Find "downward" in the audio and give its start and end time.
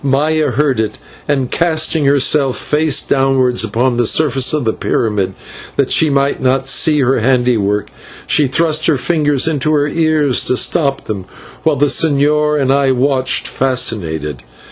3.01-3.63